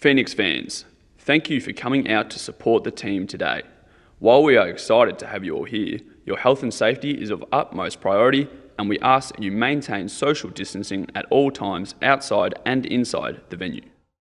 [0.00, 0.86] Phoenix fans,
[1.18, 3.60] thank you for coming out to support the team today.
[4.18, 7.44] While we are excited to have you all here, your health and safety is of
[7.52, 12.86] utmost priority and we ask that you maintain social distancing at all times outside and
[12.86, 13.84] inside the venue.